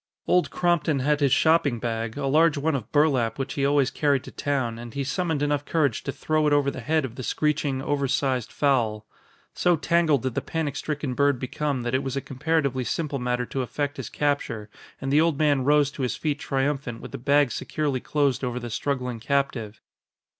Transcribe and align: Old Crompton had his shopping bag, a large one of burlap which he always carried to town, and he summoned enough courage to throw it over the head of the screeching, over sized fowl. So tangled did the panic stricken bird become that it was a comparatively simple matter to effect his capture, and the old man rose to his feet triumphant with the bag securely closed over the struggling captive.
Old 0.25 0.49
Crompton 0.49 0.97
had 1.01 1.19
his 1.19 1.31
shopping 1.31 1.77
bag, 1.77 2.17
a 2.17 2.25
large 2.25 2.57
one 2.57 2.73
of 2.73 2.91
burlap 2.91 3.37
which 3.37 3.53
he 3.53 3.63
always 3.63 3.91
carried 3.91 4.23
to 4.23 4.31
town, 4.31 4.79
and 4.79 4.95
he 4.95 5.03
summoned 5.03 5.43
enough 5.43 5.63
courage 5.63 6.01
to 6.03 6.11
throw 6.11 6.47
it 6.47 6.53
over 6.53 6.71
the 6.71 6.79
head 6.79 7.05
of 7.05 7.17
the 7.17 7.21
screeching, 7.21 7.83
over 7.83 8.07
sized 8.07 8.51
fowl. 8.51 9.05
So 9.53 9.75
tangled 9.75 10.23
did 10.23 10.33
the 10.33 10.41
panic 10.41 10.75
stricken 10.75 11.13
bird 11.13 11.37
become 11.37 11.83
that 11.83 11.93
it 11.93 12.01
was 12.01 12.17
a 12.17 12.19
comparatively 12.19 12.83
simple 12.83 13.19
matter 13.19 13.45
to 13.45 13.61
effect 13.61 13.97
his 13.97 14.09
capture, 14.09 14.71
and 14.99 15.13
the 15.13 15.21
old 15.21 15.37
man 15.37 15.65
rose 15.65 15.91
to 15.91 16.01
his 16.01 16.15
feet 16.15 16.39
triumphant 16.39 16.99
with 16.99 17.11
the 17.11 17.19
bag 17.19 17.51
securely 17.51 17.99
closed 17.99 18.43
over 18.43 18.59
the 18.59 18.71
struggling 18.71 19.19
captive. 19.19 19.81